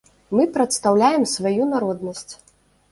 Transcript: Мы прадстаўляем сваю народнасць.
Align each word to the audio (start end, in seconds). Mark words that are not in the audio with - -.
Мы 0.37 0.47
прадстаўляем 0.55 1.29
сваю 1.35 1.71
народнасць. 1.77 2.31